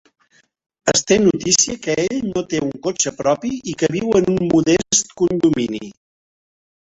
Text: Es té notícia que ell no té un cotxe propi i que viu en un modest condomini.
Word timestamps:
Es 0.93 1.03
té 1.09 1.15
notícia 1.25 1.75
que 1.83 1.95
ell 2.03 2.23
no 2.29 2.43
té 2.53 2.61
un 2.69 2.71
cotxe 2.87 3.13
propi 3.19 3.51
i 3.73 3.75
que 3.81 3.91
viu 3.97 4.09
en 4.21 4.31
un 4.37 4.41
modest 4.55 5.13
condomini. 5.23 5.83